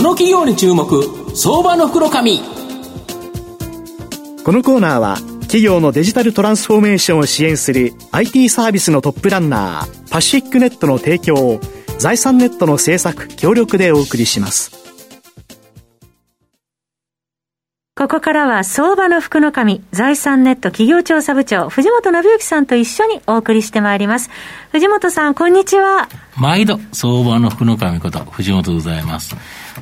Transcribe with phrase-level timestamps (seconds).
[0.00, 1.04] この企業に注目
[1.36, 2.42] 相場の袋紙こ
[4.50, 11.60] のコーナーは企業のデジタルトランスフォーメーションを支援する IT サービスのトップランナーパシフィックネットの提供を
[11.98, 14.80] 財産ネットの制作協力でお送りします
[17.94, 24.30] ここからは相場の福の神、財産ネット企業調査部長、藤本信之さんと一緒にお送りしてまいります。
[24.72, 26.08] 藤本さん、こんにちは。
[26.40, 29.36] 毎度、相場の福の神こと、藤本でございます。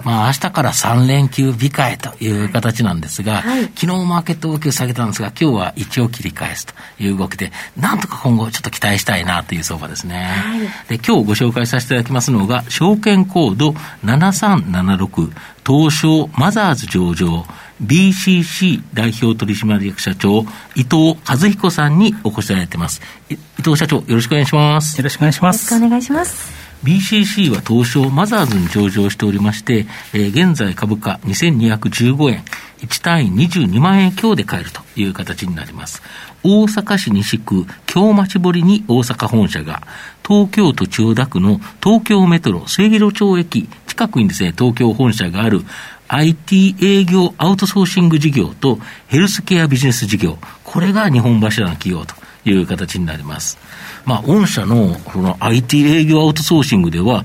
[0.05, 10.17] まあ、明日から3連休控えという形なんですが、はい、昨日マーケット動きを下げたんですが、今日は一応切り返すという動きで、なんとか今後ちょっと期待したいなという相場ですね。
[10.25, 13.71] はい、で、今日ご紹介させていただきますのが、証券コード
[14.05, 15.31] 7376、
[15.65, 17.47] 東証マザーズ上場、
[17.85, 23.01] BCC 代表取締役社長、伊藤和彦さんにお越しいただいています。
[23.31, 24.97] 伊藤社長、よろしくお願いします。
[24.99, 25.75] よろしくお願いします。
[25.75, 26.59] よろしくお願いします。
[26.85, 32.45] BCC は東証マザーズに上場しておりまして、えー、現在株価2215円、
[32.79, 36.03] 1単位22万円強で買えるという形になります。
[36.45, 39.83] 大阪市西区京町堀に大阪本社が、
[40.27, 45.63] 東京都千代田区の東京メトロ末広町駅近くにですね、東京本社がある
[46.07, 53.59] IT 営業アウトソーシング事業とヘルスケアビジネス事業、これが日本柱の企業という形になります。
[54.05, 57.25] まあ、御社のこの IT 営業アウトソーシングでは、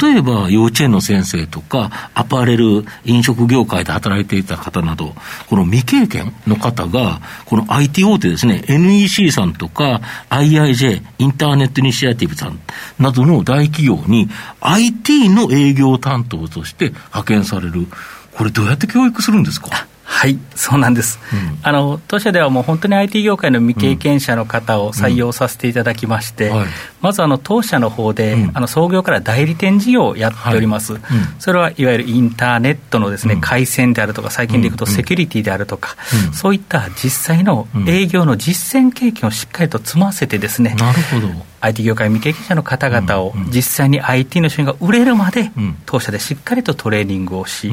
[0.00, 5.14] 例えば幼稚園の先生とか、アパレル、飲食業界で働いていた方など、
[5.48, 12.58] この未経験の方が、この IT 大手ですね、NEC さんとか、IIJ、インターネットイニシアティブさん
[12.98, 14.28] などの大企業に、
[14.60, 17.86] IT の営業担当として派遣される。
[18.32, 19.86] これどうやって教育するんですか？
[20.14, 26.66] はい、そうなんです、うん、あの当社ではもう本当に IT 業界の未経験者の方を採用させていただきまして、うんはい、
[27.00, 31.02] まずあの当社の方で、うん、あの創業から代理店事業をやっております、はい、
[31.40, 35.96] それはいわゆるインターネットのですね、回線であるとか、最近でいくとセキュリティであるとか、
[36.32, 41.28] そういった実際の営業の実践経験をしっかりと積ませてですね、なるほど。
[41.60, 45.50] IT 業界未経験者の方々を実際に IT の商品が売れるまで、
[45.86, 47.72] 当社でしっかりとトレーニングをし、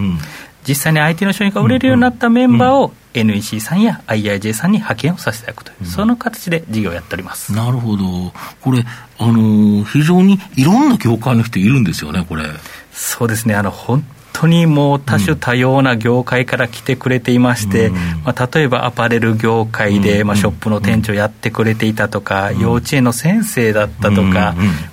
[0.67, 5.65] 実際に IT の商品が売れるようになったメンバーを NEC さんや IIJ さんに派遣をさせていただく。
[5.65, 7.53] という、うん、その形で事業をやっております。
[7.53, 8.85] なるほど、これ、
[9.17, 12.45] あのー、非常にいろんな業界の人いるんですよね、これ。
[12.93, 13.55] そうですね。
[13.55, 14.05] あの本
[14.41, 24.33] 当にもう多種多様な業界から来てくれていまして、うん、まあ、例えばアパレル業界で、まあ、ショップの店長やってくれていたとか、うん、幼稚園の先生だったとか、うん、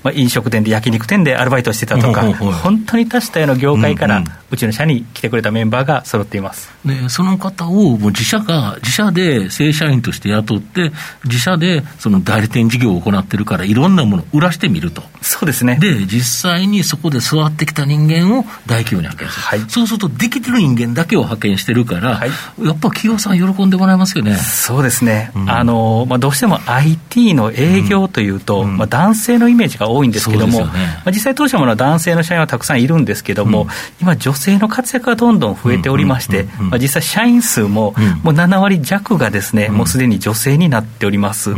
[0.03, 6.71] まあ、飲食店で焼肉店でアルバイトしてたとか、本当に多種多様な業界から、うちの社に来てくれたメンバーが揃っています。
[6.85, 10.93] でその方をもう自社が、自社で正社員として雇って、
[11.25, 15.03] 自社でその代理店事業を行ってるから、いろんなものを売らしてみると。
[15.21, 15.79] そうですね。
[15.81, 19.38] で、実際にそこで座ってきた人間を大企業に派遣する。
[19.39, 22.31] はい、そうすると、できてる人間だけを派遣してるから、はい、
[22.63, 24.37] やっぱ企業さん喜んでもらえますよね。
[24.37, 25.31] そうですね。
[25.35, 30.71] うん、あの、まあ、どうしても IT の営業というと、うん、まあ、男性のイメージが多いんですけども、ね、ま
[31.07, 33.69] あ、実際当社も男性の社員はたくさんいるんですけども、うん、
[34.01, 41.55] 今女性の活躍がどんどん増えておりまして、まあ、実際社員数も、もう7割弱がですね、もうすでに女性になっております。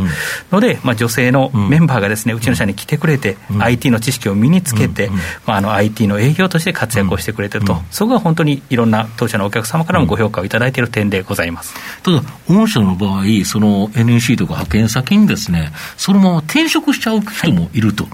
[0.51, 5.09] ので、まあ、女性のメンバーがですね、うちの社に来てくれて、IT の知識を身につけて、
[5.45, 11.73] まあ、あの IT の営業として活躍をしてくれてると、そこが本当にいろんな当社のお客様からもご評価をいただいている点でございます。
[12.03, 18.03] ただ、御社の場合、その NEC とか派遣先にですね、そのまま転職しちゃう人もいると。
[18.05, 18.13] はい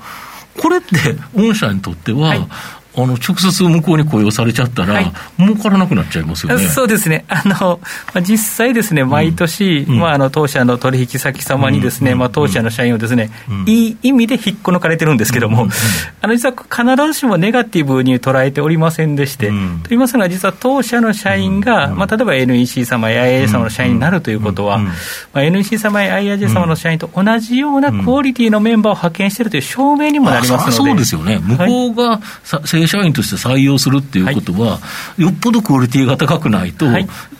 [0.57, 0.87] これって、
[1.35, 2.47] 御社にとっては、はい、
[2.97, 6.67] あの直接向こうに雇用されちゃったら、はい、儲からなくなっちゃいますよね。
[6.67, 7.79] そうですね、あの
[8.13, 15.67] まあ、実際ですね、毎年、うん、まあ、あの当社の取引先様にですね、うん、まあ、当社の社員をですね、うん、いい意味で引っこ抜かれてるんですけども、
[16.21, 19.53] あの実は必ずしもネガティブに捉えておりませんでして、と
[19.89, 24.91] 言いますのは、実は当社の社員が、まあ、例えば NEC 様や IA 様の社員になるということは、ま
[25.35, 30.71] あ、NEC 様や IIJ 様の社員と同じようなクオリティのメンバーを派遣しているという証明にもなりますので。
[30.71, 31.39] そうですよね。
[31.39, 32.19] 向こうが、
[32.87, 34.79] 正社員として採用するっていうことは、は
[35.17, 36.85] い、よっぽどクオリティが高くないと、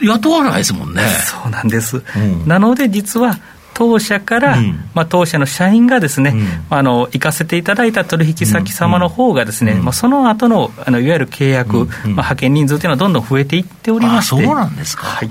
[0.02, 1.02] 雇わないですもんね。
[1.26, 3.40] そうなんです、うん、なので実は
[3.78, 15.30] 当社から、うん、まあ、当社の社員がですね、うん、あの行かせていただいた取引先様の方がですね、うん、まあ、その後のあのいわゆる契約、まあ、派遣人数というのはどんどん増えていっておりまして、そうなんですか、はい、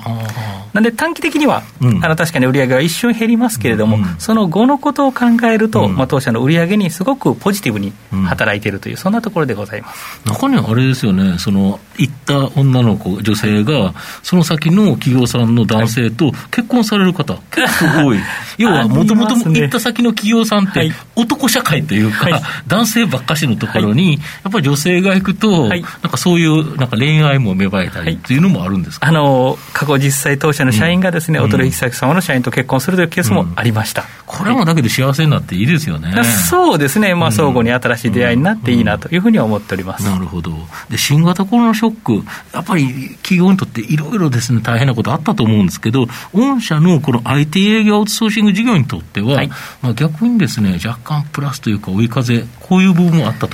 [0.73, 7.93] なんで短期的には、うん、あの確かに売り上げは一瞬減りますけれども、うん、その後のことを考えると、まあ、当社の売り上げにすごくポジティブに
[8.29, 10.21] 働いているという、そんなところでございます。
[10.25, 18.19] 中にはあれですよね、その行った女の子、女性が、その先の企業さんの男性と結婚される方、はい、結構多い、
[18.59, 36.13] 要はもともと行った先の企業さんって、男社会というか、はい、男性ばっかしのところに、やっぱり女性が行くと、なんかそういうなんか恋愛も芽生えたりっていうのもあるんですか、あの過去、実際、当社の社員がですね、お取引先様の社員と結婚するというケースもありました、これもだけで幸せになっていいですよね。
[36.49, 40.53] そうですね、まあ、相互に新しい出会いになっていいなというふうには思っております、なるほど。
[40.91, 49.49] で、新型コロナショック、やっぱり企業にとっていろいろですね、大変なことあったと思うんですけど、御社のこの IT 営業アウトソーシング事業にとっては、はい、
[49.83, 53.46] まあ、逆にですね、若干プラスというか、追い風、こういう部分もあった。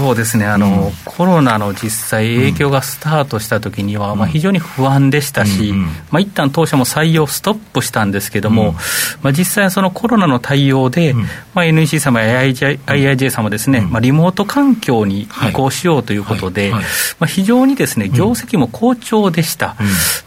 [0.00, 0.46] そうですね。
[0.46, 8.74] あの、うん、コロナの実際、影響がスタートしたときには、うん、まあ、非常に不安でしたし、うんうん、まあ一旦当社も採用ストップしたんですけども、うん、
[9.20, 11.20] まあ、実際、そのコロナの対応で、うん、
[11.52, 16.80] まあ、NEC 様や IIJ, IIJ 様ですね、まあ、リモート環境に移行しようということで、ま
[17.20, 19.76] あ、非常にですね業績も好調でした、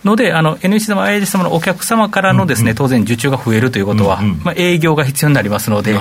[0.04, 5.98] ので、NEC 様、IIJ 様のお客様からのですね、当然、受注が増えるということは、まあ、営業が必要になりますので、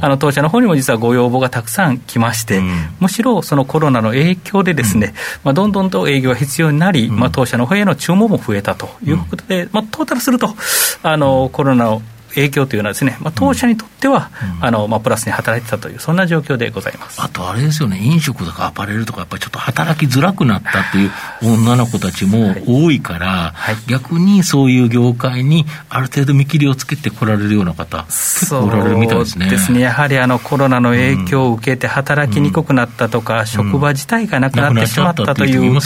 [0.00, 2.62] あの当社の方にも実はご要望がたくさん来まして、
[3.00, 5.14] むしろそのコロナの影響でですね、
[5.44, 10.54] まあ、どんどんと営業が必要になり、まあ、当社の方への注文も増えたということで、まあ、トータルすると、
[11.02, 12.02] あのコロナの
[12.36, 14.30] 影響というのはですね、まあ、当社にとっては、
[14.60, 17.20] うん、あのまあ、プラスに働いてたという、そんな状況でございます。
[17.20, 21.10] あとあれですよね、飲食とかアパレルとか、やっぱりちょっと働きづらくなったっていう
[21.42, 23.74] 女の子たちも多いから、はい。
[23.74, 29.48] はい、逆にそういう業界にある程度見切りをつけてこられるような方、結構おられるみたいですね。
[29.48, 29.80] ですね。
[29.80, 35.80] やはりあのコロナの影響を受けて働きにくくなったとか、うん、職場自体がなくなってしまったという、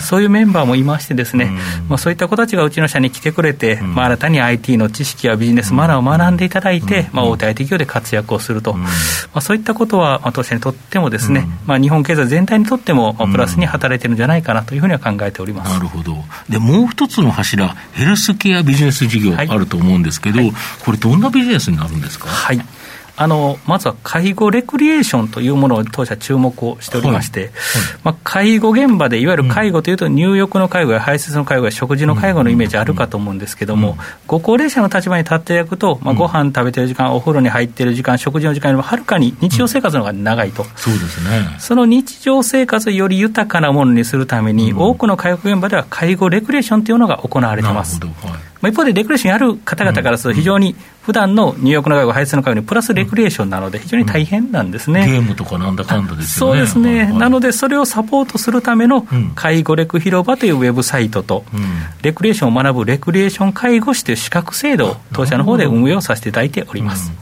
[0.00, 8.88] そういうメンバーもいましてですね、うん、まあ、そういった子たちがうちの社に来てくれて、まあ、新たに IT の知識やビジネスマナーを学んでいただいて、まあ、大手 IT 企業で活躍をすると、ま
[9.34, 15.72] あ、そういったことは、まあ、当社にとってもですね、まあ、日本経済全体にとっても、プラスに働いてるんじゃないかなというふうには考えております。
[15.72, 16.16] なるほど。
[16.48, 20.46] で、もう一つの柱、ヘルスケアビジネス事業あると思うんですけど、はい。
[20.48, 20.54] はい、
[20.84, 22.28] これどんなビジネスになるんですか？
[22.28, 22.60] はい
[23.20, 27.48] あのまずは介護レクリエーションというものを当社注目をしておりまして、はい。
[27.48, 27.54] はい、
[28.02, 48.00] まあ、介護現場でいわゆる介護というと入浴の介護や排泄の介護や食事の介護のイメージあるかと思うんですけども、ご高齢者の立場に立っていただくと、まあ、ご飯食べてる時間、お風呂に入ってる時間、食事の時間よりもはるかに日常生活の方が長いと、そうですね、その日常生活をより豊かなものにするために、多くの介護現場では介護レクリエーションというのが行われています。
[48.60, 56.56] まあ、一方でレクレーションやる方々からすると、非常に普段の入浴の介護、排出の介護にプラスレクリエーションなので、非常に大変なんですね、ゲームとかなんだかんだですよね。
[56.56, 61.60] そうですね、はいはい、なので、それをサポートするための介護レク広場というウェブサイトと、うん、
[62.02, 67.12] レクリエーションを学ぶレクリエーション介護士という資格制度を当社の方で運営をさせていただいております。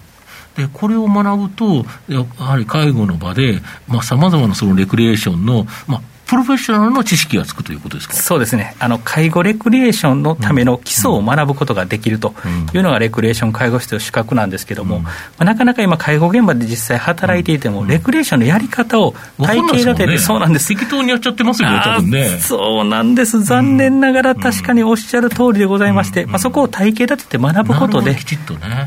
[0.57, 3.61] でこれを学ぶと、やはり介護の場で、
[4.03, 8.15] さまざ、まなそのレクリエーションの、まあ、プロフェッショナルの知識がつくということですか？
[8.15, 8.77] そうですね。
[8.79, 12.35] あの、介護レクリエーションのための基礎を学ぶことができると
[12.75, 20.69] いうのが、レクリエーション介護士という資格なんですけれども、うん、まあ、なかなか今、介護現場で実際働いていても、レクリエーションのやり方を体系立てて、ね、そうなんです。
[20.69, 22.39] 適当にやっちゃってますよ、多分ね。
[22.41, 28.15] そうなんです、残念ながら確かにおっしゃる通りでございまして、まあ、そこを体系立てて学ぶことで、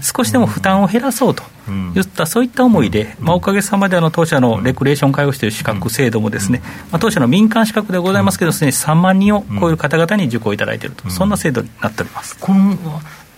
[0.04, 6.62] 少しでも負担を減らそうといった、そういった思いで、まあ、おかげさまであの当社のレクリエーション介護士という資格制度もですね、
[6.92, 12.38] まあ、当社の民間資格でございますけど、すでに3万人を超える方々に受講いただいていると、そんな制度になっております。
[12.40, 12.78] この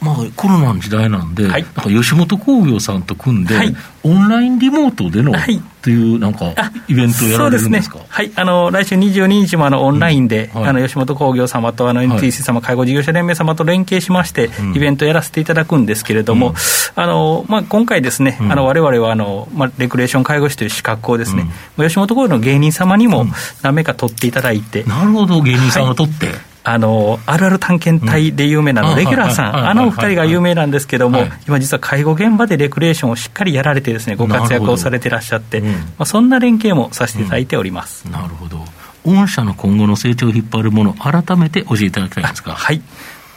[0.03, 3.73] まあ、コロナの時代なんで、はい、なんか吉本興業さんと組んで、はい、
[4.03, 6.53] オンラインリモートでの、はい、というなんか、
[6.87, 16.55] イベントをやられるんですか、ね、はい、あの来週22日もあのオンラインで、うん、あの吉本興業様とあの NTC 様、介護事業者連盟様と連携しまして、イベントをやらせていただくんですけれども、うん、
[16.95, 21.45] あのまあ、今回ですね、われわれはあの、まあ、レクレーション介護士という資格をですね、
[21.77, 23.25] 吉本興業の芸人様にも
[23.61, 24.83] 何名か取っていただいて。
[24.83, 26.52] なるほど、芸人さんが取って。
[26.63, 38.05] あの、あるある探検隊で有名なの、レギュラーさん、あのお二人が有名なんですけども、今実は介護現場でレクリエーションをしっかりやられてですね、ご活躍をされていらっしゃって、まあ、そんな連携もさせていただいております。
[38.09, 38.63] なるほど。
[39.05, 42.53] 御社の今後の成長を引っ張るもの、改めて教えていただきたいんですか。
[42.53, 42.81] はい。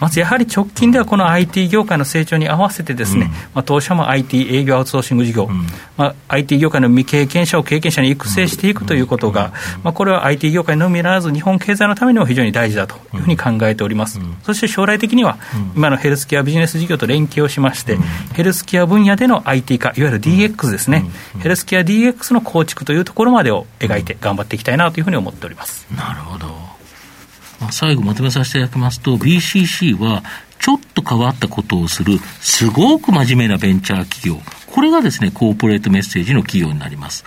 [0.00, 15.38] まずやはり直近ではこの IT 業界の成長に合わせてですね、うん、まあ、当社も IT 営業アウトソーシング事業、うん、まあ、IT 業界の未経験者を経験者に育成していくということが、まあ、これは IT 業界のみならず日本経済のためにも非常に大事だというふうに考えております、うん、そして将来的には
[15.74, 17.96] 今のヘルスケアビジネス事業と連携をしまして、
[18.34, 21.04] ヘルスケア分野での IT 化いわゆる DX ですね、
[21.40, 25.86] ヘルスケア DX の構築というところまでを描いて頑張っていきたいなというふうに思っております。
[25.94, 26.65] なるほど
[27.60, 30.22] まあ最後まとめさせていただきますと、BCC は
[30.58, 34.42] ちょっと変わったことをする、すごく真面目なベンチャー企業。
[34.66, 37.24] これがですね、コーポレートメッセージの企業になります。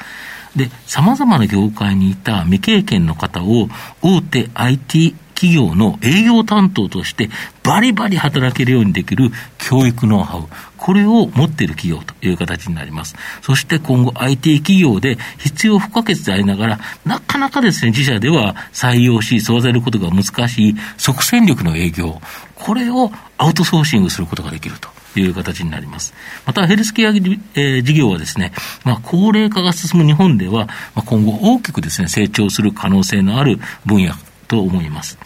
[0.55, 3.69] で、様々な業界にいた未経験の方を
[4.01, 7.29] 大手 IT 企業の営業担当として
[7.63, 13.15] バリバリ働けるようにできる教育ノウハウ、これを持っている企業という形になります。
[13.41, 22.19] そして今後 IT 企業で必要不可欠でありながら、なかなかですね、自社では採用し、育てることが難しい即戦力の営業、
[22.55, 24.89] これをアウトソーシングすることができると。
[25.15, 26.13] いう形になります。
[26.45, 28.51] また、ヘルスケア、えー、事業はですね、
[28.85, 34.13] まあ、高齢化が進む日本では、まあ、今後大きくですね、成長する可能性のある分野
[34.49, 35.17] と思います。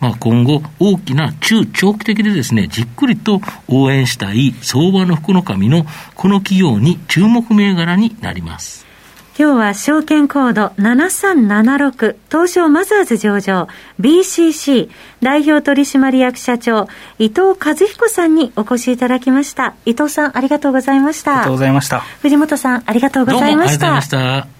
[0.00, 8.90] まあ、今後、大きな中長期的でですね、じっくりと応援したい相場の福の神のこの企業に注目銘柄になります。
[9.38, 13.68] 今日は証券コード7376東証マザーズ上場
[13.98, 14.90] BCC
[15.22, 19.76] 代表取締役社長伊藤和彦さんにお越しいただきました。
[19.86, 21.30] 伊藤さんありがとうございました。
[21.30, 22.00] ありがとうございました。
[22.20, 24.59] 藤本さんありがとうございました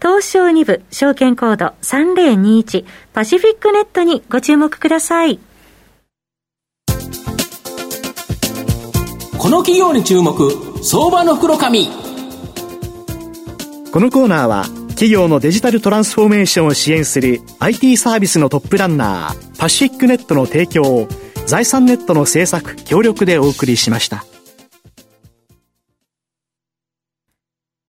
[0.00, 5.38] 東証2部証券コード3021パシフィックネットにご注目ください。
[9.38, 10.50] この企業に注目、
[10.82, 11.88] 相場の袋紙。
[13.92, 21.08] このコーナーは企業のデジタルトランスフォーメーションを支援する IT サービスのトップランナーパシフィックネットの提供を
[21.46, 24.24] 財産ネットの政策協力でお送りしました。